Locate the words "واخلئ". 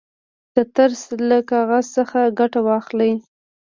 2.67-3.13